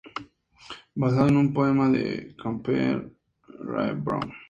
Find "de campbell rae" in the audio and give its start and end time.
1.87-3.93